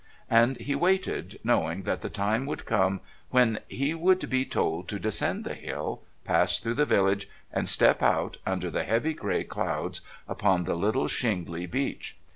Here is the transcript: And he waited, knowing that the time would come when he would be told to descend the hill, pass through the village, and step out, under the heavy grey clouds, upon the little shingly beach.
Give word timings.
And 0.31 0.57
he 0.57 0.73
waited, 0.73 1.39
knowing 1.43 1.83
that 1.83 1.99
the 1.99 2.09
time 2.09 2.47
would 2.47 2.65
come 2.65 3.01
when 3.29 3.59
he 3.67 3.93
would 3.93 4.27
be 4.31 4.45
told 4.45 4.87
to 4.87 4.97
descend 4.97 5.43
the 5.43 5.53
hill, 5.53 6.01
pass 6.23 6.57
through 6.59 6.73
the 6.73 6.87
village, 6.87 7.29
and 7.53 7.69
step 7.69 8.01
out, 8.01 8.37
under 8.43 8.71
the 8.71 8.81
heavy 8.83 9.13
grey 9.13 9.43
clouds, 9.43 10.01
upon 10.27 10.63
the 10.63 10.73
little 10.73 11.07
shingly 11.07 11.67
beach. 11.67 12.17